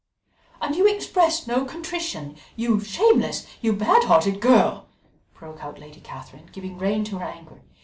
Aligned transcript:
"And 0.59 0.75
you 0.75 0.87
express 0.87 1.45
no 1.45 1.63
contrition, 1.63 2.35
you 2.55 2.79
shameless, 2.79 3.45
you 3.61 3.71
bad 3.73 4.05
hearted 4.05 4.39
girl?" 4.41 4.87
broke 5.35 5.63
out 5.63 5.77
Lady 5.77 5.99
Catherine, 5.99 6.49
giving 6.51 6.79
rein 6.79 7.03
to 7.03 7.19
her 7.19 7.23
anger. 7.25 7.61